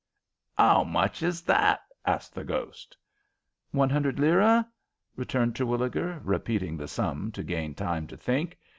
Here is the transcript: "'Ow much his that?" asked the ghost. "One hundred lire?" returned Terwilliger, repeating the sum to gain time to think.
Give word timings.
"'Ow 0.57 0.83
much 0.83 1.19
his 1.19 1.43
that?" 1.43 1.79
asked 2.07 2.33
the 2.33 2.43
ghost. 2.43 2.97
"One 3.69 3.91
hundred 3.91 4.17
lire?" 4.17 4.65
returned 5.15 5.55
Terwilliger, 5.55 6.19
repeating 6.23 6.75
the 6.75 6.87
sum 6.87 7.31
to 7.33 7.43
gain 7.43 7.75
time 7.75 8.07
to 8.07 8.17
think. 8.17 8.57